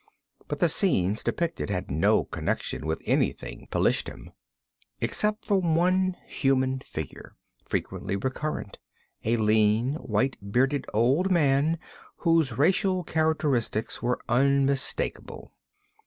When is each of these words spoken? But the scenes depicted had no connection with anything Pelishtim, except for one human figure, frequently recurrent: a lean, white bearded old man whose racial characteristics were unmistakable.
But 0.47 0.57
the 0.57 0.67
scenes 0.67 1.21
depicted 1.23 1.69
had 1.69 1.91
no 1.91 2.23
connection 2.25 2.87
with 2.87 3.03
anything 3.05 3.67
Pelishtim, 3.69 4.31
except 4.99 5.45
for 5.45 5.59
one 5.59 6.17
human 6.25 6.79
figure, 6.79 7.35
frequently 7.65 8.15
recurrent: 8.15 8.79
a 9.23 9.37
lean, 9.37 9.93
white 9.97 10.37
bearded 10.51 10.87
old 10.91 11.29
man 11.29 11.77
whose 12.17 12.57
racial 12.57 13.03
characteristics 13.03 14.01
were 14.01 14.19
unmistakable. 14.27 15.53